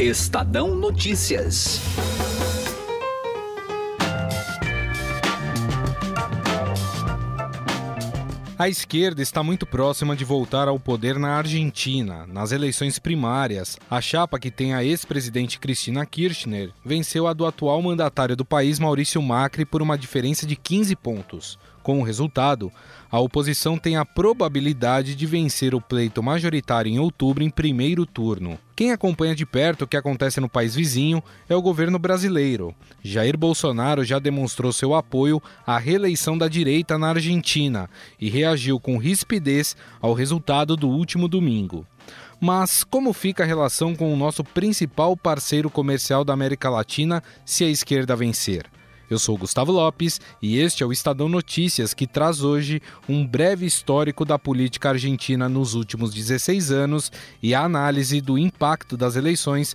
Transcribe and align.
Estadão 0.00 0.74
Notícias. 0.74 1.78
A 8.58 8.66
esquerda 8.66 9.20
está 9.20 9.42
muito 9.42 9.66
próxima 9.66 10.16
de 10.16 10.24
voltar 10.24 10.68
ao 10.68 10.80
poder 10.80 11.18
na 11.18 11.36
Argentina. 11.36 12.26
Nas 12.26 12.50
eleições 12.50 12.98
primárias, 12.98 13.78
a 13.90 14.00
chapa 14.00 14.38
que 14.38 14.50
tem 14.50 14.72
a 14.72 14.82
ex-presidente 14.82 15.58
Cristina 15.58 16.06
Kirchner 16.06 16.70
venceu 16.82 17.26
a 17.26 17.34
do 17.34 17.44
atual 17.44 17.82
mandatário 17.82 18.34
do 18.34 18.44
país, 18.44 18.78
Maurício 18.78 19.20
Macri, 19.20 19.66
por 19.66 19.82
uma 19.82 19.98
diferença 19.98 20.46
de 20.46 20.56
15 20.56 20.96
pontos. 20.96 21.58
Com 21.82 22.00
o 22.00 22.02
resultado, 22.02 22.70
a 23.10 23.18
oposição 23.18 23.78
tem 23.78 23.96
a 23.96 24.04
probabilidade 24.04 25.14
de 25.14 25.26
vencer 25.26 25.74
o 25.74 25.80
pleito 25.80 26.22
majoritário 26.22 26.90
em 26.90 26.98
outubro 26.98 27.42
em 27.42 27.48
primeiro 27.48 28.04
turno. 28.04 28.58
Quem 28.76 28.92
acompanha 28.92 29.34
de 29.34 29.46
perto 29.46 29.82
o 29.82 29.86
que 29.86 29.96
acontece 29.96 30.40
no 30.40 30.48
país 30.48 30.74
vizinho 30.74 31.22
é 31.48 31.56
o 31.56 31.62
governo 31.62 31.98
brasileiro. 31.98 32.74
Jair 33.02 33.36
Bolsonaro 33.36 34.04
já 34.04 34.18
demonstrou 34.18 34.72
seu 34.72 34.94
apoio 34.94 35.42
à 35.66 35.78
reeleição 35.78 36.36
da 36.36 36.48
direita 36.48 36.98
na 36.98 37.08
Argentina 37.08 37.88
e 38.20 38.28
reagiu 38.28 38.78
com 38.78 38.98
rispidez 38.98 39.74
ao 40.00 40.12
resultado 40.12 40.76
do 40.76 40.88
último 40.88 41.28
domingo. 41.28 41.86
Mas 42.40 42.84
como 42.84 43.12
fica 43.12 43.42
a 43.42 43.46
relação 43.46 43.94
com 43.94 44.12
o 44.12 44.16
nosso 44.16 44.42
principal 44.42 45.14
parceiro 45.16 45.68
comercial 45.68 46.24
da 46.24 46.32
América 46.32 46.70
Latina 46.70 47.22
se 47.44 47.64
a 47.64 47.68
esquerda 47.68 48.16
vencer? 48.16 48.64
Eu 49.10 49.18
sou 49.18 49.36
Gustavo 49.36 49.72
Lopes 49.72 50.20
e 50.40 50.58
este 50.58 50.84
é 50.84 50.86
o 50.86 50.92
Estadão 50.92 51.28
Notícias 51.28 51.92
que 51.92 52.06
traz 52.06 52.44
hoje 52.44 52.80
um 53.08 53.26
breve 53.26 53.66
histórico 53.66 54.24
da 54.24 54.38
política 54.38 54.90
argentina 54.90 55.48
nos 55.48 55.74
últimos 55.74 56.14
16 56.14 56.70
anos 56.70 57.10
e 57.42 57.52
a 57.52 57.64
análise 57.64 58.20
do 58.20 58.38
impacto 58.38 58.96
das 58.96 59.16
eleições 59.16 59.74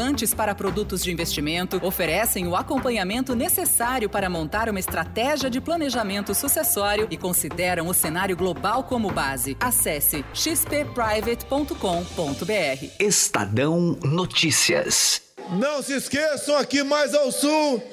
para 0.35 0.55
produtos 0.55 1.03
de 1.03 1.11
investimento, 1.11 1.79
oferecem 1.85 2.47
o 2.47 2.55
acompanhamento 2.55 3.35
necessário 3.35 4.09
para 4.09 4.27
montar 4.27 4.67
uma 4.67 4.79
estratégia 4.79 5.47
de 5.47 5.61
planejamento 5.61 6.33
sucessório 6.33 7.07
e 7.11 7.17
consideram 7.17 7.87
o 7.87 7.93
cenário 7.93 8.35
global 8.35 8.83
como 8.83 9.11
base. 9.11 9.55
Acesse 9.59 10.25
xpprivate.com.br. 10.33 12.85
Estadão 12.99 13.95
Notícias. 14.03 15.21
Não 15.51 15.83
se 15.83 15.93
esqueçam 15.93 16.57
aqui 16.57 16.81
mais 16.81 17.13
ao 17.13 17.31
sul 17.31 17.83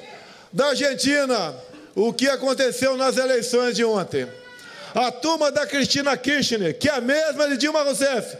da 0.51 0.69
Argentina, 0.69 1.53
o 1.95 2.11
que 2.11 2.27
aconteceu 2.27 2.97
nas 2.97 3.17
eleições 3.17 3.75
de 3.75 3.85
ontem. 3.85 4.27
A 4.95 5.11
turma 5.11 5.51
da 5.51 5.67
Cristina 5.67 6.17
Kirchner, 6.17 6.75
que 6.75 6.89
é 6.89 6.93
a 6.93 7.01
mesma 7.01 7.47
de 7.47 7.57
Dilma 7.57 7.83
Rousseff, 7.83 8.35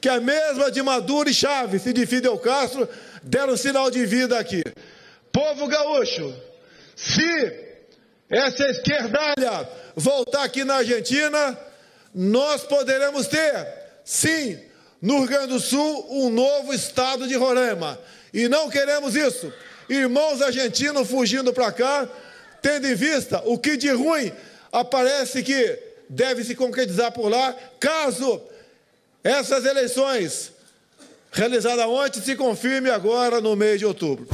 que 0.00 0.08
é 0.08 0.16
a 0.16 0.20
mesma 0.20 0.68
de 0.68 0.82
Maduro 0.82 1.30
e 1.30 1.32
Chaves 1.32 1.86
e 1.86 1.92
de 1.92 2.04
Fidel 2.04 2.36
Castro, 2.36 2.88
deram 3.22 3.56
sinal 3.56 3.90
de 3.90 4.04
vida 4.06 4.38
aqui. 4.38 4.62
Povo 5.30 5.66
gaúcho, 5.66 6.34
se 6.96 7.60
essa 8.28 8.64
esquerdalha 8.66 9.68
voltar 9.94 10.44
aqui 10.44 10.64
na 10.64 10.76
Argentina, 10.76 11.58
nós 12.14 12.62
poderemos 12.64 13.26
ter, 13.26 13.66
sim, 14.04 14.58
no 15.00 15.18
Rio 15.18 15.28
Grande 15.28 15.48
do 15.48 15.60
Sul, 15.60 16.06
um 16.10 16.30
novo 16.30 16.72
estado 16.72 17.26
de 17.26 17.34
Roraima. 17.34 17.98
E 18.32 18.48
não 18.48 18.70
queremos 18.70 19.16
isso 19.16 19.52
irmãos 19.88 20.40
argentinos 20.40 21.08
fugindo 21.08 21.52
para 21.52 21.72
cá, 21.72 22.08
tendo 22.60 22.86
em 22.86 22.94
vista 22.94 23.42
o 23.44 23.58
que 23.58 23.76
de 23.76 23.90
ruim 23.90 24.32
aparece 24.70 25.42
que 25.42 25.78
deve 26.08 26.44
se 26.44 26.54
concretizar 26.54 27.12
por 27.12 27.28
lá, 27.28 27.54
caso 27.80 28.40
essas 29.22 29.64
eleições 29.64 30.51
realizadas 31.32 31.86
ontem 31.86 32.20
se 32.20 32.36
confirme 32.36 32.90
agora 32.90 33.40
no 33.40 33.56
mês 33.56 33.78
de 33.78 33.86
outubro. 33.86 34.26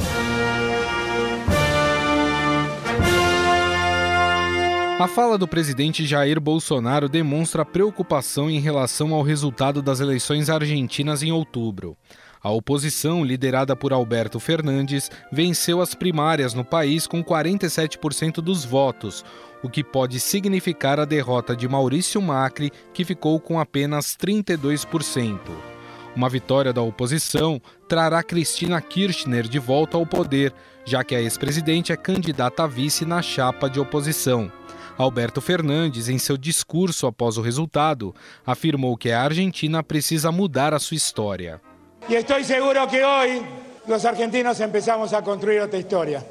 A 4.99 5.07
fala 5.07 5.37
do 5.37 5.47
presidente 5.47 6.05
Jair 6.05 6.41
Bolsonaro 6.41 7.07
demonstra 7.07 7.63
preocupação 7.63 8.49
em 8.49 8.59
relação 8.59 9.13
ao 9.13 9.21
resultado 9.21 9.81
das 9.81 10.01
eleições 10.01 10.49
argentinas 10.49 11.23
em 11.23 11.31
outubro. 11.31 11.95
A 12.43 12.51
oposição, 12.51 13.23
liderada 13.23 13.77
por 13.77 13.93
Alberto 13.93 14.41
Fernandes, 14.41 15.09
venceu 15.31 15.81
as 15.81 15.95
primárias 15.95 16.53
no 16.53 16.65
país 16.65 17.07
com 17.07 17.23
47% 17.23 18.35
dos 18.41 18.65
votos, 18.65 19.23
o 19.63 19.69
que 19.69 19.85
pode 19.85 20.19
significar 20.19 20.99
a 20.99 21.05
derrota 21.05 21.55
de 21.55 21.67
Maurício 21.67 22.21
Macri, 22.21 22.69
que 22.93 23.05
ficou 23.05 23.39
com 23.39 23.57
apenas 23.57 24.17
32%. 24.17 25.78
Uma 26.15 26.29
vitória 26.29 26.73
da 26.73 26.81
oposição 26.81 27.61
trará 27.87 28.21
Cristina 28.23 28.81
Kirchner 28.81 29.47
de 29.47 29.59
volta 29.59 29.95
ao 29.97 30.05
poder, 30.05 30.53
já 30.85 31.03
que 31.03 31.15
a 31.15 31.21
ex-presidente 31.21 31.91
é 31.91 31.97
candidata 31.97 32.63
a 32.63 32.67
vice 32.67 33.05
na 33.05 33.21
chapa 33.21 33.69
de 33.69 33.79
oposição. 33.79 34.51
Alberto 34.97 35.39
Fernandes, 35.39 36.09
em 36.09 36.17
seu 36.17 36.35
discurso 36.35 37.07
após 37.07 37.37
o 37.37 37.41
resultado, 37.41 38.13
afirmou 38.45 38.97
que 38.97 39.11
a 39.11 39.21
Argentina 39.21 39.81
precisa 39.81 40.31
mudar 40.31 40.73
a 40.73 40.79
sua 40.79 40.97
história. 40.97 41.61
Y 42.09 42.15
estoy 42.15 42.43
seguro 42.43 42.87
que 42.87 43.03
hoy 43.03 43.41
los 43.87 44.03
argentinos 44.03 44.59
empezamos 44.59 45.13
a 45.13 45.21
construir 45.21 45.61
otra 45.61 45.79
historia. 45.79 46.25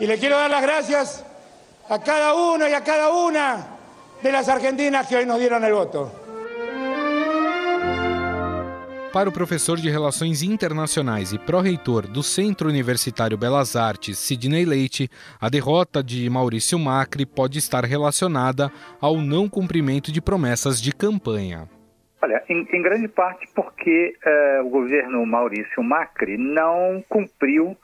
Y 0.00 0.06
le 0.06 0.16
quiero 0.16 0.36
dar 0.36 0.50
las 0.50 0.62
gracias 0.62 1.24
a 1.88 1.98
cada 1.98 2.34
uno 2.34 2.68
y 2.68 2.72
a 2.72 2.82
cada 2.82 3.10
una 3.10 3.66
de 4.22 4.32
las 4.32 4.48
argentinas 4.48 5.06
que 5.06 5.16
hoy 5.16 5.26
nos 5.26 5.38
dieron 5.38 5.64
el 5.64 5.72
voto. 5.72 6.12
Para 9.12 9.28
o 9.28 9.32
professor 9.32 9.78
de 9.78 9.88
Relações 9.88 10.42
Internacionais 10.42 11.32
e 11.32 11.38
pró-reitor 11.38 12.06
do 12.06 12.22
Centro 12.22 12.68
Universitário 12.68 13.38
Belas 13.38 13.74
Artes, 13.74 14.18
Sidney 14.18 14.66
Leite, 14.66 15.08
a 15.40 15.48
derrota 15.48 16.02
de 16.02 16.28
Maurício 16.28 16.78
Macri 16.78 17.24
pode 17.24 17.58
estar 17.58 17.84
relacionada 17.84 18.70
ao 19.00 19.16
não 19.16 19.48
cumprimento 19.48 20.12
de 20.12 20.20
promessas 20.20 20.80
de 20.80 20.92
campanha. 20.92 21.66
Olha, 22.20 22.42
em, 22.50 22.68
em 22.70 22.82
grande 22.82 23.08
parte 23.08 23.48
porque 23.54 24.14
uh, 24.26 24.66
o 24.66 24.68
governo 24.68 25.24
Maurício 25.24 25.82
Macri 25.82 26.36
não 26.36 27.02
cumpriu 27.08 27.74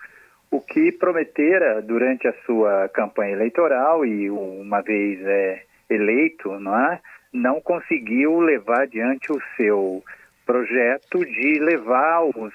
o 0.50 0.60
que 0.60 0.92
prometera 0.92 1.80
durante 1.80 2.28
a 2.28 2.34
sua 2.44 2.88
campanha 2.90 3.32
eleitoral 3.32 4.04
e 4.04 4.30
uma 4.30 4.82
vez 4.82 5.20
é, 5.22 5.62
eleito, 5.88 6.60
não, 6.60 6.78
é? 6.78 7.00
não 7.32 7.60
conseguiu 7.62 8.40
levar 8.40 8.82
adiante 8.82 9.32
o 9.32 9.40
seu 9.56 10.04
projeto 10.44 11.24
de 11.24 11.58
levar 11.60 12.24
os 12.24 12.52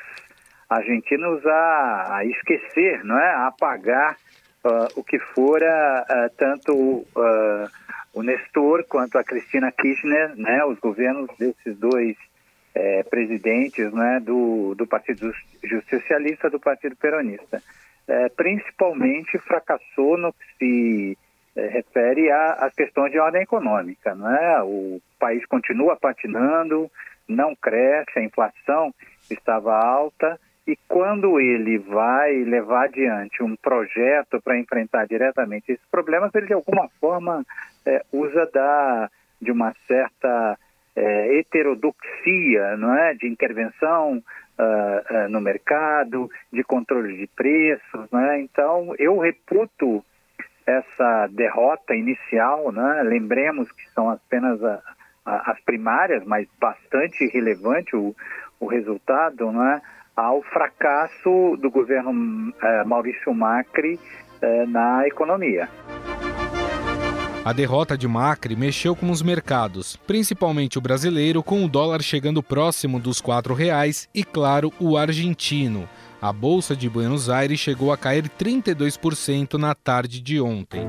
argentinos 0.69 1.45
a, 1.45 2.17
a 2.17 2.25
esquecer, 2.25 3.03
não 3.03 3.17
é? 3.19 3.29
a 3.31 3.47
apagar 3.47 4.15
uh, 4.63 4.99
o 4.99 5.03
que 5.03 5.17
fora 5.19 6.05
uh, 6.09 6.35
tanto 6.37 6.73
uh, 6.73 7.69
o 8.13 8.23
Nestor 8.23 8.85
quanto 8.87 9.17
a 9.17 9.23
Cristina 9.23 9.71
Kirchner, 9.71 10.35
né, 10.35 10.63
os 10.65 10.79
governos 10.79 11.29
desses 11.37 11.77
dois 11.77 12.15
é, 12.73 13.03
presidentes 13.03 13.91
né, 13.93 14.19
do, 14.19 14.75
do 14.75 14.87
Partido 14.87 15.33
Socialista 15.89 16.49
do 16.49 16.59
Partido 16.59 16.95
Peronista. 16.95 17.61
É, 18.07 18.27
principalmente 18.29 19.37
fracassou 19.37 20.17
no 20.17 20.33
que 20.33 20.45
se 20.57 21.17
é, 21.55 21.67
refere 21.67 22.31
às 22.31 22.73
questões 22.73 23.11
de 23.11 23.19
ordem 23.19 23.43
econômica. 23.43 24.15
Né? 24.15 24.61
O 24.63 24.99
país 25.19 25.45
continua 25.45 25.95
patinando, 25.95 26.89
não 27.29 27.55
cresce, 27.55 28.19
a 28.19 28.23
inflação 28.23 28.93
estava 29.29 29.73
alta, 29.75 30.39
e 30.67 30.77
quando 30.87 31.39
ele 31.39 31.77
vai 31.79 32.43
levar 32.43 32.85
adiante 32.85 33.41
um 33.41 33.55
projeto 33.55 34.41
para 34.41 34.59
enfrentar 34.59 35.07
diretamente 35.07 35.71
esses 35.71 35.85
problemas, 35.89 36.33
ele 36.35 36.47
de 36.47 36.53
alguma 36.53 36.87
forma 36.99 37.43
é, 37.85 38.03
usa 38.11 38.45
da, 38.53 39.09
de 39.41 39.51
uma 39.51 39.73
certa 39.87 40.57
é, 40.95 41.39
heterodoxia 41.39 42.77
não 42.77 42.93
é? 42.95 43.13
de 43.13 43.27
intervenção 43.27 44.17
uh, 44.17 45.25
uh, 45.25 45.29
no 45.29 45.41
mercado, 45.41 46.29
de 46.51 46.63
controle 46.63 47.17
de 47.17 47.27
preços. 47.27 48.11
Não 48.11 48.19
é? 48.19 48.39
Então, 48.41 48.93
eu 48.99 49.17
reputo 49.17 50.03
essa 50.67 51.27
derrota 51.31 51.95
inicial, 51.95 52.71
né? 52.71 53.01
lembremos 53.03 53.71
que 53.71 53.89
são 53.89 54.09
apenas 54.09 54.63
a, 54.63 54.75
a, 54.75 54.93
as 55.45 55.59
primárias, 55.61 56.23
mas 56.25 56.47
bastante 56.59 57.27
relevante 57.27 57.95
o, 57.95 58.15
o 58.59 58.67
resultado, 58.67 59.51
não 59.51 59.63
é? 59.63 59.81
ao 60.19 60.41
fracasso 60.43 61.57
do 61.61 61.71
governo 61.71 62.53
eh, 62.61 62.83
Maurício 62.83 63.33
Macri 63.33 63.97
eh, 64.41 64.65
na 64.65 65.07
economia. 65.07 65.69
A 67.45 67.53
derrota 67.53 67.97
de 67.97 68.05
Macri 68.05 68.53
mexeu 68.53 68.95
com 68.95 69.09
os 69.09 69.21
mercados, 69.21 69.95
principalmente 69.95 70.77
o 70.77 70.81
brasileiro, 70.81 71.41
com 71.41 71.63
o 71.63 71.69
dólar 71.69 72.01
chegando 72.01 72.43
próximo 72.43 72.99
dos 72.99 73.21
R$ 73.21 73.55
reais 73.55 74.09
e, 74.13 74.25
claro, 74.25 74.73
o 74.77 74.97
argentino. 74.97 75.87
A 76.21 76.33
bolsa 76.33 76.75
de 76.75 76.89
Buenos 76.89 77.29
Aires 77.29 77.59
chegou 77.59 77.93
a 77.93 77.97
cair 77.97 78.29
32% 78.29 79.53
na 79.53 79.73
tarde 79.73 80.19
de 80.19 80.41
ontem. 80.41 80.85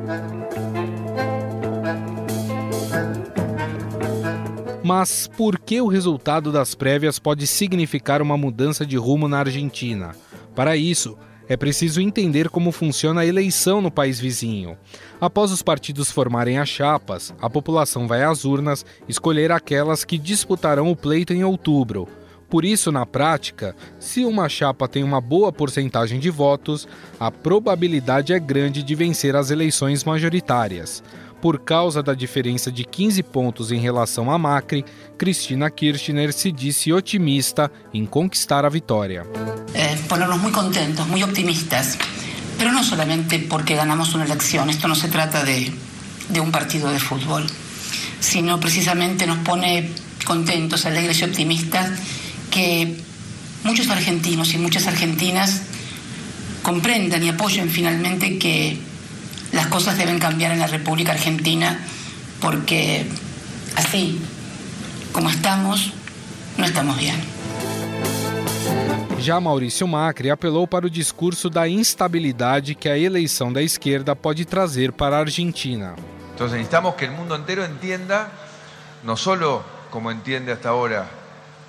Mas 4.83 5.29
por 5.37 5.59
que 5.59 5.81
o 5.81 5.87
resultado 5.87 6.51
das 6.51 6.75
prévias 6.75 7.19
pode 7.19 7.47
significar 7.47 8.23
uma 8.23 8.37
mudança 8.37 8.87
de 8.87 8.97
rumo 8.97 9.29
na 9.29 9.41
Argentina? 9.41 10.13
Para 10.55 10.75
isso, 10.75 11.19
é 11.47 11.57
preciso 11.57 12.01
entender 12.01 12.49
como 12.49 12.73
funciona 12.73 13.21
a 13.21 13.27
eleição 13.27 13.83
no 13.83 13.91
país 13.91 14.19
vizinho. 14.19 14.79
Após 15.21 15.51
os 15.51 15.63
partidos 15.63 16.11
formarem 16.11 16.59
as 16.59 16.69
chapas, 16.69 17.35
a 17.43 17.51
população 17.51 18.09
vai 18.09 18.23
às 18.23 18.45
urnas 18.45 18.87
escolher 19.07 19.53
aquelas 19.53 20.03
que 20.03 20.17
disputarão 20.17 20.91
o 20.91 20.97
pleito 20.97 21.35
em 21.35 21.45
outubro. 21.45 22.09
Por 22.49 22.65
isso, 22.65 22.91
na 22.91 23.05
prática, 23.05 23.77
se 23.99 24.25
uma 24.25 24.49
chapa 24.49 24.89
tem 24.89 25.05
uma 25.05 25.21
boa 25.21 25.53
porcentagem 25.53 26.19
de 26.19 26.31
votos, 26.31 26.89
a 27.19 27.31
probabilidade 27.31 28.33
é 28.33 28.41
grande 28.41 28.83
de 28.83 28.95
vencer 28.95 29.37
as 29.37 29.51
eleições 29.51 30.05
majoritárias. 30.05 31.03
Por 31.41 31.61
causa 31.61 32.03
da 32.03 32.15
diferença 32.15 32.71
de 32.71 32.85
15 32.85 33.23
pontos 33.23 33.73
em 33.73 33.81
relação 33.81 34.31
a 34.31 34.39
Macri, 34.39 34.85
Cristina 35.17 35.71
Kirchner 35.71 36.33
se 36.33 36.53
disse 36.53 36.93
otimista 36.93 37.71
em 37.95 38.05
conquistar 38.05 38.65
a 38.65 38.69
vitória. 38.69 39.27
Eh, 39.73 39.97
ponernos 40.09 40.39
muy 40.39 40.53
contentos, 40.53 41.07
muy 41.07 41.23
optimistas, 41.23 41.97
pero 42.59 42.73
no 42.73 42.85
solamente 42.85 43.39
porque 43.39 43.75
ganamos 43.75 44.15
una 44.15 44.25
elección, 44.25 44.69
esto 44.69 44.87
no 44.87 44.95
se 44.95 45.09
trata 45.09 45.43
de, 45.43 45.73
de 46.29 46.41
un 46.41 46.53
partido 46.53 46.91
de 46.91 47.01
fútbol, 47.01 47.47
sino 48.21 48.61
precisamente 48.61 49.27
nos 49.27 49.39
pone 49.39 49.91
contentos, 50.27 50.85
alegres 50.85 51.21
y 51.21 51.25
optimistas 51.25 51.91
que 52.51 53.01
muchos 53.65 53.89
argentinos 53.89 54.53
y 54.53 54.59
muchas 54.59 54.87
argentinas 54.87 55.63
comprendan 56.63 57.23
y 57.23 57.31
apoyen 57.31 57.71
finalmente 57.71 58.39
que 58.39 58.90
las 59.53 59.67
cosas 59.67 59.97
deben 59.97 60.19
cambiar 60.19 60.53
en 60.53 60.59
la 60.59 60.67
República 60.67 61.13
Argentina 61.13 61.79
porque 62.41 63.07
así 63.77 64.21
como 65.13 65.31
estamos, 65.31 65.93
no 66.57 66.65
estamos 66.65 66.97
bien. 66.99 67.21
Já 69.19 69.39
Maurício 69.39 69.87
Macri 69.87 70.31
apelou 70.31 70.67
para 70.67 70.87
o 70.87 70.91
discurso 70.91 71.51
da 71.51 71.69
instabilidade 71.69 72.75
que 72.75 72.89
a 72.89 72.97
eleição 72.97 73.53
da 73.53 73.61
esquerda 73.61 74.17
pode 74.17 74.47
trazer 74.47 74.93
para 74.93 75.17
a 75.17 75.21
Argentina. 75.21 75.95
Então 76.35 76.49
necesitamos 76.49 76.95
que 76.95 77.05
o 77.05 77.13
mundo 77.13 77.37
inteiro 77.37 77.63
entenda, 77.63 78.31
não 79.05 79.17
só 79.17 79.37
como 79.91 80.11
entende 80.11 80.51
hasta 80.51 80.71
agora 80.71 81.07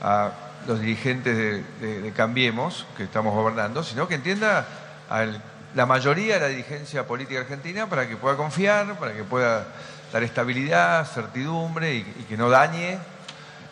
a 0.01 0.31
los 0.65 0.79
dirigentes 0.79 1.35
de, 1.35 1.63
de, 1.81 2.01
de 2.03 2.11
Cambiemos, 2.11 2.85
que 2.95 3.03
estamos 3.03 3.33
gobernando, 3.33 3.83
sino 3.83 4.07
que 4.07 4.15
entienda 4.15 4.65
al 5.09 5.41
la 5.75 5.85
mayoría 5.85 6.35
de 6.35 6.39
la 6.41 6.47
dirigencia 6.47 7.05
política 7.05 7.41
argentina 7.41 7.87
para 7.87 8.07
que 8.07 8.17
pueda 8.17 8.35
confiar, 8.35 8.97
para 8.99 9.13
que 9.13 9.23
pueda 9.23 9.67
dar 10.11 10.23
estabilidad, 10.23 11.05
certidumbre 11.05 11.95
y, 11.95 12.03
que 12.27 12.37
no 12.37 12.49
dañe 12.49 12.99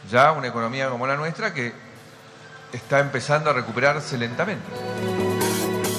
ya 0.09 0.31
una 0.31 0.47
economía 0.47 0.89
como 0.89 1.05
la 1.05 1.15
nuestra 1.15 1.53
que 1.53 1.73
está 2.71 2.99
empezando 2.99 3.49
a 3.49 3.53
recuperarse 3.53 4.17
lentamente. 4.17 5.18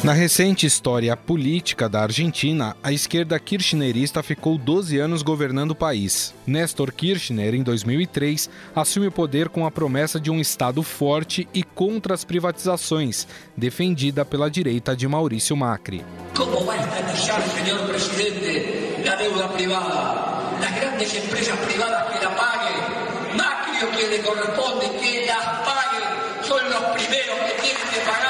Na 0.02 0.14
recente 0.14 0.64
história 0.64 1.14
política 1.14 1.87
da 1.87 2.00
Argentina, 2.00 2.75
a 2.82 2.91
esquerda 2.91 3.38
kirchnerista 3.38 4.23
ficou 4.23 4.56
12 4.56 4.99
anos 4.99 5.20
governando 5.20 5.73
o 5.73 5.75
país. 5.75 6.35
Néstor 6.47 6.91
Kirchner, 6.91 7.55
em 7.55 7.62
2003, 7.62 8.49
assume 8.75 9.08
o 9.08 9.12
poder 9.12 9.50
com 9.50 9.67
a 9.67 9.70
promessa 9.70 10.19
de 10.19 10.31
um 10.31 10.41
Estado 10.41 10.82
forte 10.82 11.47
e 11.52 11.62
contra 11.62 12.14
as 12.14 12.25
privatizações, 12.25 13.29
defendida 13.55 14.25
pela 14.25 14.50
direita 14.50 14.97
de 14.97 15.06
Maurício 15.06 15.55
Macri. 15.55 16.02
Como 16.35 16.64
vai 16.64 16.79
estrategiar, 16.79 17.43
senhor 17.43 17.87
presidente, 17.87 19.06
a 19.06 19.17
deuda 19.17 19.49
privada? 19.49 20.64
As 20.67 20.81
grandes 20.81 21.14
empresas 21.14 21.58
privadas 21.61 22.11
que 22.11 22.25
la 22.25 22.31
paguen. 22.31 23.37
Macri 23.37 23.85
o 23.85 23.91
quien 23.91 24.08
le 24.08 24.19
corresponde 24.20 24.87
que 24.99 25.26
las 25.26 25.44
paguen. 25.69 26.08
Son 26.49 26.70
los 26.70 26.85
primeros 26.97 27.37
que 27.44 27.62
tienen 27.62 27.87
que 27.93 28.00
pagar. 28.00 28.30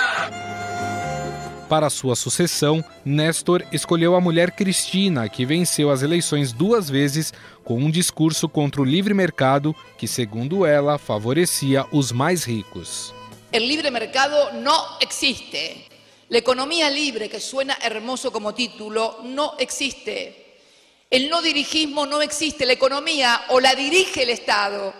Para 1.70 1.88
sua 1.88 2.17
sucessão, 2.17 2.84
Néstor 3.05 3.64
escolheu 3.70 4.17
a 4.17 4.20
mulher 4.20 4.50
Cristina, 4.50 5.28
que 5.28 5.46
venceu 5.46 5.88
as 5.88 6.02
eleições 6.02 6.52
duas 6.52 6.90
vezes 6.90 7.32
com 7.62 7.78
um 7.78 7.88
discurso 7.88 8.49
contra 8.49 8.81
o 8.82 8.84
livre 8.84 9.14
mercado 9.14 9.72
que, 9.96 10.08
segundo 10.08 10.67
ela, 10.67 10.99
favorecia 10.99 11.87
os 11.93 12.11
mais 12.11 12.43
ricos. 12.43 13.14
O 13.55 13.56
livre 13.56 13.88
mercado 13.88 14.61
não 14.61 14.99
existe. 15.00 15.87
A 16.28 16.37
economia 16.37 16.90
livre, 16.90 17.28
que 17.28 17.38
suena 17.38 17.78
hermoso 17.81 18.32
como 18.32 18.52
título, 18.52 19.22
não 19.22 19.55
existe. 19.56 20.34
O 21.08 21.19
no 21.31 21.40
dirigismo 21.40 22.05
não 22.05 22.20
existe. 22.20 22.64
A 22.64 22.72
economia 22.72 23.43
ou 23.50 23.61
la 23.61 23.75
dirige 23.75 24.25
o 24.25 24.31
Estado 24.31 24.93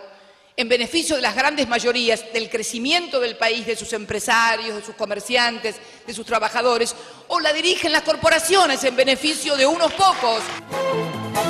en 0.61 0.69
beneficio 0.69 1.15
de 1.15 1.23
las 1.23 1.35
grandes 1.35 1.67
mayorías, 1.67 2.23
del 2.33 2.49
crecimiento 2.49 3.19
del 3.19 3.35
país, 3.35 3.65
de 3.65 3.75
sus 3.75 3.91
empresarios, 3.93 4.75
de 4.75 4.83
sus 4.83 4.95
comerciantes, 4.95 5.75
de 6.05 6.13
sus 6.13 6.25
trabajadores, 6.25 6.95
o 7.27 7.39
la 7.39 7.51
dirigen 7.51 7.91
las 7.91 8.03
corporaciones 8.03 8.83
en 8.83 8.95
beneficio 8.95 9.57
de 9.57 9.65
unos 9.65 9.91
pocos. 9.93 10.43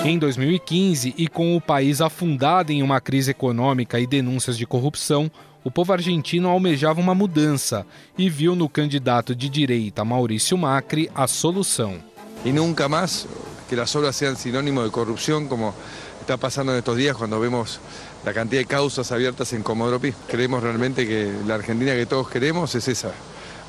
Em 0.05 0.17
2015, 0.17 1.13
e 1.17 1.27
com 1.27 1.55
o 1.55 1.61
país 1.61 1.99
afundado 1.99 2.71
em 2.71 2.81
uma 2.81 3.01
crise 3.01 3.31
econômica 3.31 3.99
e 3.99 4.07
denúncias 4.07 4.57
de 4.57 4.65
corrupção, 4.65 5.29
o 5.63 5.69
povo 5.69 5.93
argentino 5.93 6.49
almejava 6.49 6.99
uma 6.99 7.13
mudança 7.13 7.85
e 8.17 8.29
viu 8.29 8.55
no 8.55 8.69
candidato 8.69 9.35
de 9.35 9.49
direita 9.49 10.05
Maurício 10.05 10.57
Macri 10.57 11.11
a 11.13 11.27
solução. 11.27 12.10
E 12.43 12.51
nunca 12.51 12.89
mais 12.89 13.27
que 13.69 13.79
as 13.79 13.95
obras 13.95 14.15
sejam 14.15 14.35
sinônimo 14.35 14.83
de 14.83 14.89
corrupção, 14.89 15.47
como 15.47 15.73
está 16.21 16.37
passando 16.37 16.73
nestes 16.73 16.95
dias 16.95 17.15
quando 17.15 17.39
vemos 17.39 17.79
la 18.25 18.33
cantidad 18.33 18.61
de 18.61 18.65
causas 18.65 19.11
abiertas 19.11 19.53
en 19.53 19.63
Comodoro 19.63 19.99
Pi. 19.99 20.13
Creemos 20.27 20.63
realmente 20.63 21.07
que 21.07 21.31
la 21.45 21.55
Argentina 21.55 21.93
que 21.93 22.05
todos 22.05 22.29
queremos 22.29 22.73
es 22.75 22.87
esa, 22.87 23.11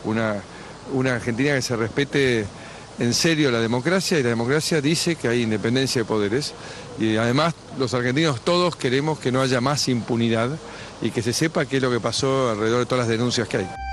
una, 0.04 0.42
una 0.92 1.14
Argentina 1.14 1.54
que 1.54 1.62
se 1.62 1.76
respete 1.76 2.46
en 2.98 3.14
serio 3.14 3.50
la 3.50 3.60
democracia 3.60 4.18
y 4.18 4.22
la 4.22 4.28
democracia 4.30 4.80
dice 4.80 5.16
que 5.16 5.28
hay 5.28 5.42
independencia 5.42 6.02
de 6.02 6.04
poderes 6.04 6.52
y 6.98 7.16
además 7.16 7.54
los 7.78 7.94
argentinos 7.94 8.42
todos 8.42 8.76
queremos 8.76 9.18
que 9.18 9.32
no 9.32 9.40
haya 9.40 9.60
más 9.60 9.88
impunidad 9.88 10.50
y 11.00 11.10
que 11.10 11.22
se 11.22 11.32
sepa 11.32 11.64
qué 11.64 11.76
es 11.76 11.82
lo 11.82 11.90
que 11.90 12.00
pasó 12.00 12.50
alrededor 12.50 12.80
de 12.80 12.86
todas 12.86 13.06
las 13.06 13.08
denuncias 13.08 13.48
que 13.48 13.58
hay. 13.58 13.91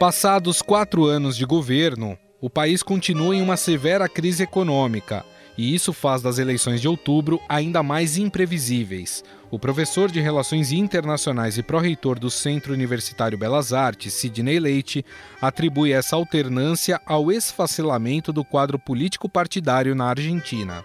Passados 0.00 0.62
quatro 0.62 1.04
anos 1.04 1.36
de 1.36 1.44
governo, 1.44 2.16
o 2.40 2.48
país 2.48 2.82
continua 2.82 3.36
em 3.36 3.42
uma 3.42 3.58
severa 3.58 4.08
crise 4.08 4.42
econômica 4.42 5.26
e 5.58 5.74
isso 5.74 5.92
faz 5.92 6.22
das 6.22 6.38
eleições 6.38 6.80
de 6.80 6.88
outubro 6.88 7.38
ainda 7.46 7.82
mais 7.82 8.16
imprevisíveis. 8.16 9.22
O 9.50 9.58
professor 9.58 10.10
de 10.10 10.18
Relações 10.18 10.72
Internacionais 10.72 11.58
e 11.58 11.62
pró-reitor 11.62 12.18
do 12.18 12.30
Centro 12.30 12.72
Universitário 12.72 13.36
Belas 13.36 13.74
Artes, 13.74 14.14
Sidney 14.14 14.58
Leite, 14.58 15.04
atribui 15.38 15.92
essa 15.92 16.16
alternância 16.16 16.98
ao 17.04 17.30
esfacelamento 17.30 18.32
do 18.32 18.42
quadro 18.42 18.78
político 18.78 19.28
partidário 19.28 19.94
na 19.94 20.06
Argentina. 20.06 20.82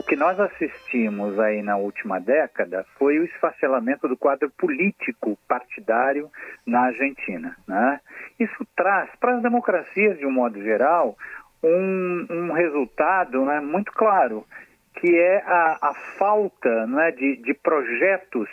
O 0.00 0.02
que 0.02 0.16
nós 0.16 0.40
assistimos 0.40 1.38
aí 1.38 1.60
na 1.60 1.76
última 1.76 2.18
década 2.18 2.86
foi 2.98 3.18
o 3.18 3.24
esfacelamento 3.24 4.08
do 4.08 4.16
quadro 4.16 4.48
político 4.48 5.38
partidário 5.46 6.30
na 6.66 6.86
Argentina. 6.86 7.54
Né? 7.68 8.00
Isso 8.38 8.66
traz 8.74 9.10
para 9.20 9.36
as 9.36 9.42
democracias, 9.42 10.18
de 10.18 10.24
um 10.24 10.32
modo 10.32 10.58
geral, 10.62 11.18
um, 11.62 12.26
um 12.30 12.52
resultado 12.52 13.44
né, 13.44 13.60
muito 13.60 13.92
claro, 13.92 14.46
que 14.94 15.14
é 15.14 15.42
a, 15.44 15.90
a 15.90 15.94
falta 16.16 16.86
né, 16.86 17.10
de, 17.10 17.36
de, 17.36 17.52
projetos, 17.52 18.48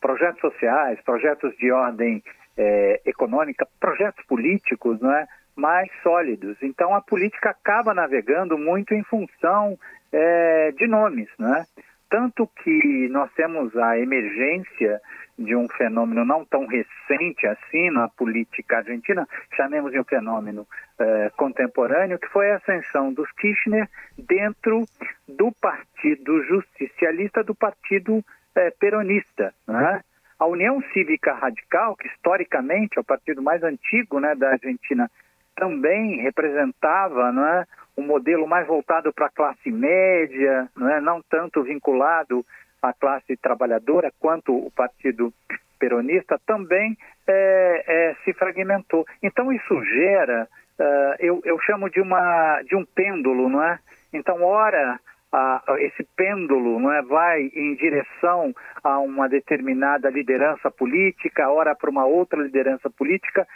projetos 0.00 0.40
sociais, 0.40 1.00
projetos 1.02 1.56
de 1.56 1.70
ordem 1.70 2.20
é, 2.58 3.00
econômica, 3.06 3.64
projetos 3.78 4.26
políticos 4.26 5.00
né, 5.00 5.28
mais 5.54 5.88
sólidos. 6.02 6.56
Então 6.60 6.92
a 6.92 7.00
política 7.00 7.50
acaba 7.50 7.94
navegando 7.94 8.58
muito 8.58 8.92
em 8.92 9.04
função 9.04 9.78
é, 10.12 10.72
de 10.72 10.86
nomes, 10.86 11.28
né? 11.38 11.64
tanto 12.10 12.46
que 12.62 13.08
nós 13.08 13.32
temos 13.34 13.74
a 13.76 13.96
emergência 13.96 15.00
de 15.38 15.56
um 15.56 15.68
fenômeno 15.68 16.24
não 16.24 16.44
tão 16.44 16.66
recente 16.66 17.46
assim 17.46 17.88
na 17.90 18.08
política 18.08 18.78
argentina, 18.78 19.26
chamemos 19.56 19.92
de 19.92 20.00
um 20.00 20.04
fenômeno 20.04 20.66
eh, 20.98 21.30
contemporâneo, 21.36 22.18
que 22.18 22.28
foi 22.28 22.50
a 22.50 22.56
ascensão 22.56 23.12
dos 23.12 23.30
Kirchner 23.32 23.88
dentro 24.18 24.84
do 25.26 25.50
Partido 25.52 26.42
Justicialista, 26.42 27.42
do 27.42 27.54
Partido 27.54 28.22
eh, 28.54 28.70
Peronista. 28.78 29.54
Né? 29.66 30.02
A 30.38 30.46
União 30.46 30.82
Cívica 30.92 31.32
Radical, 31.32 31.96
que 31.96 32.08
historicamente 32.08 32.98
é 32.98 33.00
o 33.00 33.04
partido 33.04 33.40
mais 33.40 33.62
antigo 33.62 34.18
né, 34.20 34.34
da 34.34 34.50
Argentina, 34.50 35.10
também 35.54 36.20
representava 36.22 37.32
não 37.32 37.46
é, 37.46 37.66
um 38.00 38.06
modelo 38.06 38.46
mais 38.46 38.66
voltado 38.66 39.12
para 39.12 39.26
a 39.26 39.30
classe 39.30 39.70
média, 39.70 40.68
não, 40.76 40.88
é, 40.88 41.00
não 41.00 41.22
tanto 41.22 41.62
vinculado 41.62 42.44
à 42.82 42.92
classe 42.92 43.36
trabalhadora, 43.36 44.12
quanto 44.18 44.56
o 44.56 44.70
Partido 44.70 45.32
Peronista, 45.78 46.40
também 46.46 46.96
é, 47.26 47.84
é, 47.86 48.14
se 48.24 48.32
fragmentou. 48.32 49.06
Então 49.22 49.52
isso 49.52 49.84
gera, 49.84 50.48
uh, 50.78 51.14
eu, 51.18 51.40
eu 51.44 51.58
chamo 51.60 51.88
de, 51.90 52.00
uma, 52.00 52.62
de 52.62 52.74
um 52.74 52.84
pêndulo, 52.84 53.48
não 53.48 53.62
é? 53.62 53.78
Então, 54.12 54.42
ora, 54.42 54.98
esse 55.78 56.02
pêndulo 56.16 56.80
não 56.80 56.92
é, 56.92 57.02
vai 57.02 57.42
em 57.54 57.76
direção 57.76 58.52
a 58.82 58.98
uma 58.98 59.28
determinada 59.28 60.10
liderança 60.10 60.70
política, 60.70 61.48
ora 61.48 61.74
para 61.74 61.90
uma 61.90 62.04
outra 62.04 62.42
liderança 62.42 62.90
política, 62.90 63.46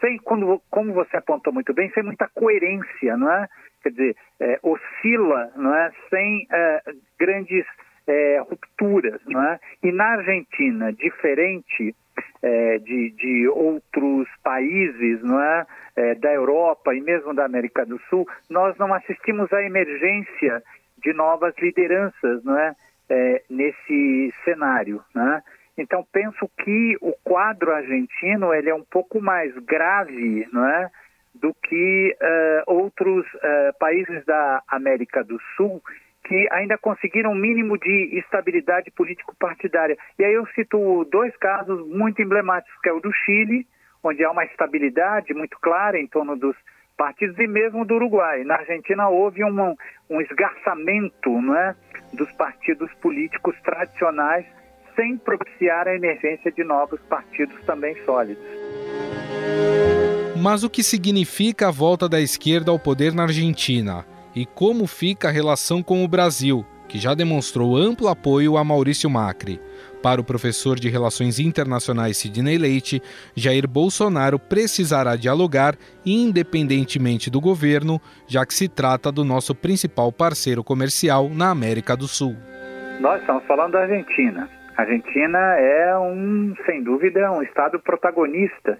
sem, 0.00 0.18
quando, 0.18 0.60
como 0.70 0.92
você 0.92 1.16
apontou 1.16 1.52
muito 1.52 1.72
bem, 1.72 1.90
sem 1.90 2.02
muita 2.02 2.28
coerência, 2.34 3.16
não 3.16 3.30
é? 3.30 3.46
Quer 3.82 3.90
dizer, 3.90 4.16
é, 4.40 4.58
oscila, 4.62 5.50
não 5.56 5.74
é? 5.74 5.90
Sem 6.08 6.46
é, 6.50 6.82
grandes 7.18 7.64
é, 8.06 8.38
rupturas, 8.40 9.20
não 9.26 9.42
é? 9.42 9.58
E 9.82 9.92
na 9.92 10.16
Argentina, 10.16 10.92
diferente 10.92 11.94
é, 12.42 12.78
de, 12.78 13.10
de 13.10 13.48
outros 13.48 14.28
países, 14.42 15.22
não 15.22 15.40
é? 15.40 15.66
é? 15.96 16.14
Da 16.16 16.32
Europa 16.32 16.94
e 16.94 17.00
mesmo 17.00 17.34
da 17.34 17.44
América 17.44 17.84
do 17.86 17.98
Sul, 18.08 18.26
nós 18.48 18.76
não 18.78 18.92
assistimos 18.92 19.52
à 19.52 19.62
emergência 19.62 20.62
de 21.02 21.12
novas 21.12 21.54
lideranças, 21.58 22.44
não 22.44 22.58
é? 22.58 22.74
é 23.08 23.42
nesse 23.48 24.34
cenário, 24.44 25.02
né? 25.14 25.42
Então 25.78 26.06
penso 26.12 26.48
que 26.62 26.96
o 27.00 27.12
quadro 27.24 27.72
argentino 27.72 28.52
ele 28.52 28.68
é 28.68 28.74
um 28.74 28.84
pouco 28.84 29.20
mais 29.20 29.56
grave, 29.60 30.46
não 30.52 30.66
é, 30.66 30.90
do 31.34 31.54
que 31.54 32.16
uh, 32.20 32.72
outros 32.72 33.26
uh, 33.34 33.78
países 33.78 34.24
da 34.24 34.62
América 34.68 35.22
do 35.22 35.38
Sul 35.56 35.82
que 36.24 36.48
ainda 36.52 36.76
conseguiram 36.76 37.32
um 37.32 37.34
mínimo 37.34 37.78
de 37.78 38.18
estabilidade 38.18 38.90
político-partidária. 38.90 39.96
E 40.18 40.24
aí 40.24 40.34
eu 40.34 40.46
cito 40.48 41.04
dois 41.10 41.34
casos 41.36 41.86
muito 41.88 42.20
emblemáticos, 42.22 42.78
que 42.82 42.88
é 42.88 42.92
o 42.92 43.00
do 43.00 43.12
Chile, 43.12 43.66
onde 44.02 44.24
há 44.24 44.30
uma 44.30 44.44
estabilidade 44.44 45.32
muito 45.34 45.58
clara 45.60 45.98
em 45.98 46.06
torno 46.06 46.36
dos 46.36 46.56
partidos 46.96 47.38
e 47.38 47.46
mesmo 47.46 47.84
do 47.84 47.94
Uruguai. 47.94 48.44
Na 48.44 48.56
Argentina 48.56 49.08
houve 49.08 49.42
um, 49.42 49.74
um 50.10 50.20
esgarçamento 50.20 51.30
não 51.30 51.56
é, 51.56 51.74
dos 52.12 52.30
partidos 52.32 52.92
políticos 52.94 53.56
tradicionais 53.62 54.44
sem 54.94 55.16
propiciar 55.16 55.88
a 55.88 55.94
emergência 55.94 56.52
de 56.52 56.62
novos 56.62 57.00
partidos 57.02 57.58
também 57.64 57.94
sólidos. 58.04 58.44
Mas 60.36 60.62
o 60.62 60.70
que 60.70 60.82
significa 60.82 61.68
a 61.68 61.70
volta 61.70 62.08
da 62.08 62.20
esquerda 62.20 62.70
ao 62.70 62.78
poder 62.78 63.12
na 63.12 63.24
Argentina? 63.24 64.06
E 64.34 64.46
como 64.46 64.86
fica 64.86 65.28
a 65.28 65.30
relação 65.30 65.82
com 65.82 66.04
o 66.04 66.08
Brasil, 66.08 66.64
que 66.88 66.98
já 66.98 67.14
demonstrou 67.14 67.76
amplo 67.76 68.08
apoio 68.08 68.56
a 68.56 68.64
Maurício 68.64 69.10
Macri? 69.10 69.60
Para 70.02 70.20
o 70.20 70.24
professor 70.24 70.78
de 70.78 70.88
Relações 70.88 71.38
Internacionais 71.38 72.16
Sidney 72.16 72.56
Leite, 72.56 73.02
Jair 73.34 73.68
Bolsonaro 73.68 74.38
precisará 74.38 75.14
dialogar 75.14 75.74
independentemente 76.06 77.28
do 77.28 77.40
governo, 77.40 78.00
já 78.26 78.46
que 78.46 78.54
se 78.54 78.68
trata 78.68 79.12
do 79.12 79.24
nosso 79.24 79.54
principal 79.54 80.10
parceiro 80.10 80.64
comercial 80.64 81.28
na 81.28 81.50
América 81.50 81.96
do 81.96 82.08
Sul. 82.08 82.34
Nós 83.00 83.20
estamos 83.20 83.44
falando 83.46 83.72
da 83.72 83.80
Argentina. 83.80 84.48
A 84.76 84.82
Argentina 84.82 85.38
é 85.58 85.98
um, 85.98 86.54
sem 86.64 86.82
dúvida, 86.82 87.30
um 87.32 87.42
estado 87.42 87.78
protagonista 87.80 88.78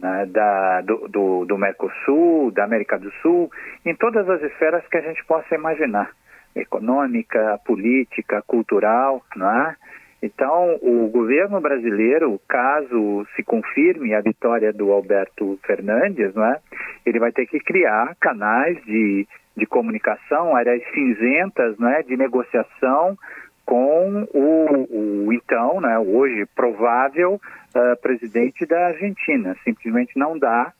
né, 0.00 0.26
da, 0.26 0.80
do, 0.82 1.08
do, 1.08 1.44
do, 1.44 1.58
Mercosul, 1.58 2.50
da 2.50 2.64
América 2.64 2.98
do 2.98 3.10
Sul, 3.22 3.50
em 3.84 3.94
todas 3.94 4.28
as 4.28 4.42
esferas 4.42 4.86
que 4.88 4.96
a 4.96 5.02
gente 5.02 5.24
possa 5.24 5.54
imaginar, 5.54 6.10
econômica, 6.54 7.58
política, 7.64 8.42
cultural, 8.46 9.22
né? 9.36 9.76
Então, 10.22 10.78
o 10.80 11.08
governo 11.08 11.60
brasileiro, 11.60 12.40
caso 12.48 13.26
se 13.36 13.42
confirme 13.42 14.14
a 14.14 14.20
vitória 14.20 14.72
do 14.72 14.90
Alberto 14.90 15.58
Fernandes, 15.64 16.34
né, 16.34 16.58
ele 17.04 17.18
vai 17.18 17.30
ter 17.32 17.46
que 17.46 17.60
criar 17.60 18.16
canais 18.18 18.82
de, 18.84 19.28
de 19.56 19.66
comunicação, 19.66 20.56
áreas 20.56 20.82
cinzentas, 20.92 21.78
né, 21.78 22.02
de 22.02 22.16
negociação 22.16 23.16
com 23.66 24.26
o, 24.32 25.26
o 25.26 25.32
então, 25.32 25.80
né, 25.80 25.98
hoje 25.98 26.46
provável 26.54 27.34
uh, 27.34 28.00
presidente 28.00 28.64
da 28.64 28.86
Argentina. 28.86 29.56
Simplesmente 29.64 30.16
não 30.16 30.38
dá 30.38 30.72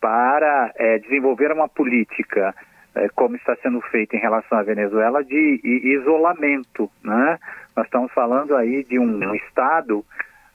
para 0.00 0.72
é, 0.76 0.98
desenvolver 0.98 1.50
uma 1.50 1.68
política 1.68 2.54
é, 2.94 3.08
como 3.14 3.36
está 3.36 3.56
sendo 3.56 3.80
feito 3.80 4.14
em 4.14 4.20
relação 4.20 4.58
à 4.58 4.62
Venezuela 4.62 5.24
de 5.24 5.60
isolamento, 5.64 6.90
né? 7.04 7.38
Nós 7.76 7.86
estamos 7.86 8.12
falando 8.12 8.56
aí 8.56 8.84
de 8.84 8.98
um 8.98 9.34
estado, 9.34 10.04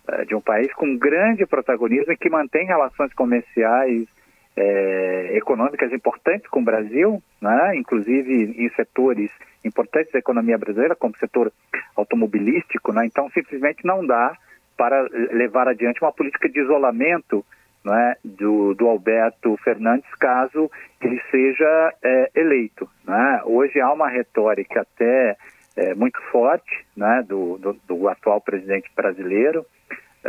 é, 0.07 0.25
de 0.25 0.33
um 0.33 0.41
país 0.41 0.73
com 0.73 0.97
grande 0.97 1.45
protagonismo 1.45 2.13
e 2.13 2.17
que 2.17 2.29
mantém 2.29 2.65
relações 2.65 3.13
comerciais 3.13 4.07
é, 4.55 5.37
econômicas 5.37 5.91
importantes 5.93 6.47
com 6.47 6.61
o 6.61 6.65
Brasil, 6.65 7.21
né? 7.41 7.75
inclusive 7.75 8.55
em 8.57 8.69
setores 8.75 9.31
importantes 9.63 10.11
da 10.11 10.19
economia 10.19 10.57
brasileira, 10.57 10.95
como 10.95 11.13
o 11.13 11.19
setor 11.19 11.51
automobilístico, 11.95 12.91
né? 12.91 13.05
então 13.05 13.29
simplesmente 13.31 13.85
não 13.85 14.05
dá 14.05 14.35
para 14.77 15.01
levar 15.31 15.67
adiante 15.67 16.01
uma 16.01 16.11
política 16.11 16.49
de 16.49 16.59
isolamento 16.59 17.45
né, 17.83 18.15
do, 18.23 18.73
do, 18.75 18.87
Alberto 18.87 19.57
Fernandes 19.63 20.09
caso 20.15 20.69
ele 21.01 21.21
seja 21.31 21.93
é, 22.03 22.31
eleito. 22.35 22.89
Né? 23.05 23.41
Hoje 23.45 23.79
há 23.79 23.91
uma 23.91 24.07
retórica 24.07 24.81
até 24.81 25.35
é, 25.75 25.95
muito 25.95 26.19
forte 26.31 26.85
né, 26.95 27.23
do, 27.27 27.57
do, 27.57 27.73
do, 27.87 28.07
atual 28.07 28.41
presidente 28.41 28.89
brasileiro, 28.95 29.65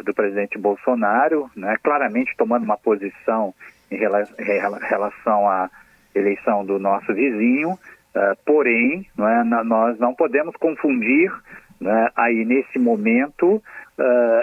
do 0.05 0.15
presidente 0.15 0.59
Bolsonaro, 0.59 1.51
né, 1.55 1.77
claramente 1.83 2.35
tomando 2.37 2.65
uma 2.65 2.79
posição 2.79 3.55
em 3.95 4.89
relação 4.89 5.49
à 5.49 5.71
eleição 6.15 6.65
do 6.65 6.79
nosso 6.79 7.13
vizinho, 7.15 7.71
uh, 7.71 8.37
porém, 8.45 9.07
não 9.17 9.29
é, 9.29 9.45
nós 9.65 9.99
não 9.99 10.15
podemos 10.15 10.55
confundir 10.57 11.33
né, 11.81 12.09
aí 12.17 12.45
nesse 12.45 12.79
momento 12.79 13.57
uh, 13.57 13.63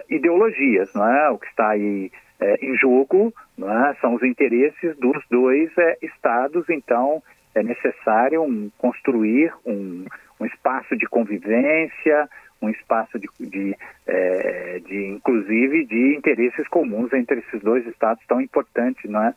ideologias, 0.09 0.93
não 0.93 1.07
é? 1.07 1.29
O 1.29 1.37
que 1.37 1.47
está 1.47 1.69
aí 1.69 2.11
é, 2.39 2.65
em 2.65 2.75
jogo 2.77 3.33
é? 3.61 3.95
são 3.99 4.15
os 4.15 4.23
interesses 4.23 4.97
dos 4.97 5.17
dois 5.29 5.69
é, 5.77 5.97
estados, 6.01 6.69
então 6.69 7.21
é 7.53 7.61
necessário 7.61 8.41
um, 8.43 8.69
construir 8.77 9.53
um, 9.65 10.05
um 10.39 10.45
espaço 10.45 10.95
de 10.95 11.05
convivência, 11.07 12.29
um 12.61 12.69
espaço 12.69 13.17
de, 13.17 13.27
de, 13.39 13.75
é, 14.05 14.81
de, 14.85 15.07
inclusive 15.07 15.85
de 15.85 16.15
interesses 16.17 16.67
comuns 16.67 17.11
entre 17.13 17.39
esses 17.39 17.61
dois 17.61 17.85
estados 17.87 18.23
tão 18.27 18.39
é? 18.39 18.43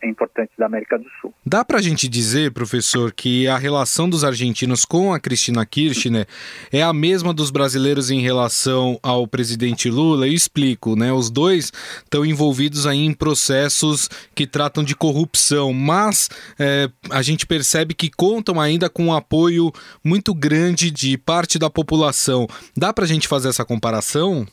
importantes 0.07 0.55
da 0.59 0.67
América 0.67 0.99
do 0.99 1.09
Sul. 1.21 1.33
Dá 1.47 1.65
para 1.65 1.79
a 1.79 1.83
gente 1.83 2.09
dizer, 2.09 2.53
professor, 2.53 3.13
que 3.13 3.47
a 3.47 3.57
relação 3.57 4.09
dos 4.09 4.25
argentinos 4.25 4.85
com 4.85 5.13
a 5.13 5.21
Cristina 5.21 5.65
Kirchner 5.65 6.27
é 6.73 6.83
a 6.83 6.93
mesma 6.93 7.33
dos 7.33 7.51
brasileiros 7.51 8.11
em 8.11 8.21
relação 8.21 8.99
ao 9.03 9.27
presidente 9.27 9.89
Lula? 9.89 10.27
Eu 10.27 10.33
explico, 10.33 10.97
né? 10.97 11.13
Os 11.13 11.31
dois 11.31 11.73
estão 12.03 12.25
envolvidos 12.25 12.87
aí 12.87 13.05
em 13.05 13.15
processos 13.15 14.09
que 14.35 14.47
tratam 14.47 14.83
de 14.83 14.97
corrupção, 14.97 15.73
mas 15.73 16.29
é, 16.59 16.89
a 17.11 17.23
gente 17.23 17.47
percebe 17.47 17.95
que 17.95 18.11
contam 18.11 18.61
ainda 18.61 18.89
com 18.89 19.07
um 19.07 19.15
apoio 19.15 19.73
muito 20.03 20.35
grande 20.35 20.91
de 20.91 21.17
parte 21.17 21.59
da 21.59 21.71
população. 21.71 22.47
Dá 22.77 22.93
para 22.93 23.12
gente 23.13 23.29
fazer 23.29 23.49
essa 23.49 23.65
comparação? 23.65 24.47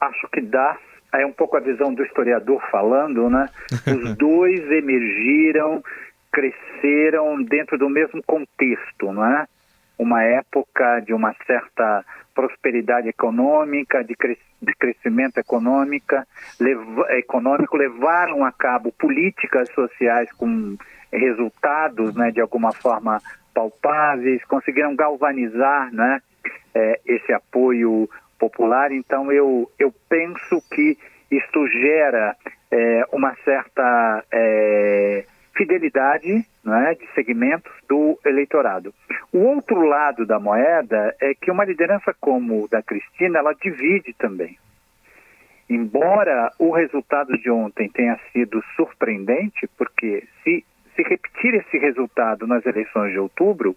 Acho 0.00 0.28
que 0.28 0.40
dá. 0.40 0.76
É 1.12 1.24
um 1.24 1.32
pouco 1.32 1.56
a 1.56 1.60
visão 1.60 1.94
do 1.94 2.04
historiador 2.04 2.60
falando, 2.70 3.30
né? 3.30 3.48
Os 3.86 4.16
dois 4.16 4.60
emergiram, 4.70 5.82
cresceram 6.32 7.42
dentro 7.42 7.78
do 7.78 7.88
mesmo 7.88 8.22
contexto, 8.22 9.12
não 9.12 9.24
é? 9.24 9.46
Uma 9.98 10.22
época 10.22 11.00
de 11.00 11.14
uma 11.14 11.34
certa 11.46 12.04
prosperidade 12.34 13.08
econômica, 13.08 14.04
de, 14.04 14.14
cres 14.14 14.36
de 14.60 14.74
crescimento 14.74 15.38
econômica, 15.38 16.26
lev 16.60 16.80
econômico, 17.10 17.76
levaram 17.76 18.44
a 18.44 18.52
cabo 18.52 18.92
políticas 18.92 19.70
sociais 19.72 20.30
com 20.32 20.76
resultados, 21.10 22.14
né, 22.14 22.30
de 22.30 22.40
alguma 22.40 22.72
forma 22.72 23.20
palpáveis, 23.54 24.44
conseguiram 24.44 24.94
galvanizar, 24.94 25.92
né, 25.92 26.20
é, 26.76 27.00
esse 27.06 27.32
apoio 27.32 28.08
popular. 28.38 28.92
Então, 28.92 29.32
eu, 29.32 29.70
eu 29.78 29.92
penso 30.08 30.62
que 30.70 30.98
isto 31.30 31.66
gera 31.68 32.36
é, 32.70 33.06
uma 33.12 33.34
certa 33.44 34.22
é, 34.30 35.24
fidelidade 35.56 36.44
né, 36.62 36.94
de 36.94 37.06
segmentos 37.14 37.72
do 37.88 38.18
eleitorado. 38.24 38.92
O 39.32 39.38
outro 39.38 39.80
lado 39.80 40.26
da 40.26 40.38
moeda 40.38 41.16
é 41.18 41.34
que 41.34 41.50
uma 41.50 41.64
liderança 41.64 42.14
como 42.20 42.64
o 42.64 42.68
da 42.68 42.82
Cristina, 42.82 43.38
ela 43.38 43.54
divide 43.54 44.12
também. 44.12 44.58
Embora 45.68 46.52
o 46.58 46.70
resultado 46.70 47.36
de 47.38 47.50
ontem 47.50 47.88
tenha 47.88 48.18
sido 48.32 48.62
surpreendente, 48.76 49.66
porque 49.76 50.22
se, 50.44 50.64
se 50.94 51.02
repetir 51.02 51.54
esse 51.54 51.78
resultado 51.78 52.46
nas 52.46 52.64
eleições 52.64 53.12
de 53.12 53.18
outubro, 53.18 53.74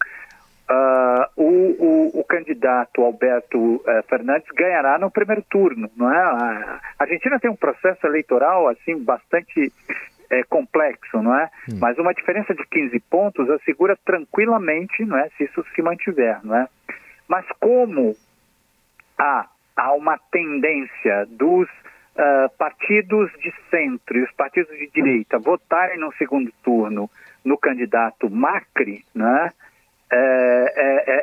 Uh, 0.69 1.25
o, 1.35 1.49
o, 1.79 2.19
o, 2.19 2.23
candidato 2.23 3.01
Alberto 3.01 3.57
uh, 3.57 3.81
Fernandes 4.07 4.47
ganhará 4.55 4.99
no 4.99 5.09
primeiro 5.09 5.41
turno, 5.49 5.89
não 5.97 6.13
é? 6.13 6.19
A 6.19 6.79
Argentina 6.99 7.39
tem 7.39 7.49
um 7.49 7.55
processo 7.55 8.05
eleitoral 8.05 8.67
assim 8.67 9.03
bastante 9.03 9.73
é, 10.29 10.43
complexo, 10.43 11.21
não 11.21 11.35
é? 11.35 11.49
Hum. 11.67 11.79
Mas 11.79 11.97
uma 11.97 12.13
diferença 12.13 12.53
de 12.53 12.63
15 12.67 12.99
pontos 13.09 13.49
assegura 13.49 13.97
tranquilamente, 14.05 15.03
não 15.05 15.17
é? 15.17 15.29
Se 15.37 15.45
isso 15.45 15.65
se 15.73 15.81
mantiver, 15.81 16.39
não 16.43 16.55
é? 16.55 16.67
Mas 17.27 17.45
como 17.59 18.15
há, 19.17 19.47
há 19.75 19.93
uma 19.93 20.19
tendência 20.31 21.25
dos 21.29 21.67
uh, 21.67 22.49
partidos 22.57 23.31
de 23.39 23.51
centro 23.69 24.17
e 24.17 24.23
os 24.23 24.31
partidos 24.33 24.77
de 24.77 24.87
direita 24.91 25.39
votarem 25.39 25.97
no 25.97 26.13
segundo 26.13 26.51
turno 26.63 27.09
no 27.43 27.57
candidato 27.57 28.29
Macri, 28.29 29.03
não 29.15 29.27
é? 29.37 29.51
É, 30.11 30.48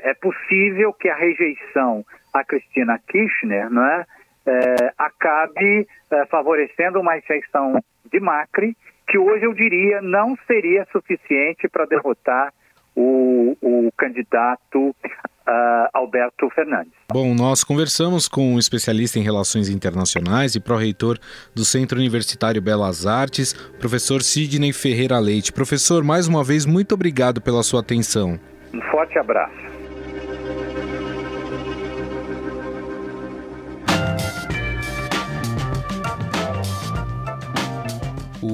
é, 0.07 0.15
possível 0.15 0.93
que 0.93 1.09
a 1.09 1.17
rejeição 1.17 2.05
a 2.33 2.45
Cristina 2.45 2.99
Kirchner 3.09 3.71
não 3.71 3.85
é, 3.85 4.07
é 4.47 4.93
acabe 4.97 5.87
é, 6.11 6.27
favorecendo 6.27 7.01
uma 7.01 7.17
eleição 7.19 7.83
de 8.11 8.21
Macri, 8.21 8.77
que 9.09 9.19
hoje 9.19 9.45
eu 9.45 9.55
diria 9.55 10.01
não 10.01 10.37
seria 10.47 10.87
suficiente 10.93 11.69
para 11.69 11.87
derrotar 11.87 12.53
o, 12.95 13.57
o 13.61 13.93
candidato 13.97 14.89
uh, 14.89 15.89
Alberto 15.93 16.49
Fernandes. 16.51 16.93
Bom, 17.13 17.35
nós 17.35 17.63
conversamos 17.63 18.27
com 18.27 18.55
um 18.55 18.59
especialista 18.59 19.19
em 19.19 19.23
relações 19.23 19.69
internacionais 19.69 20.55
e 20.55 20.61
pró-reitor 20.61 21.19
do 21.55 21.65
Centro 21.65 21.99
Universitário 21.99 22.63
Belas 22.63 23.07
Artes, 23.07 23.53
professor 23.79 24.23
Sidney 24.23 24.73
Ferreira 24.73 25.19
Leite. 25.19 25.53
Professor, 25.53 26.03
mais 26.03 26.27
uma 26.27 26.43
vez, 26.43 26.65
muito 26.65 26.95
obrigado 26.95 27.41
pela 27.41 27.63
sua 27.63 27.81
atenção. 27.81 28.41
Um 28.73 28.81
forte 28.91 29.19
abraço. 29.19 29.76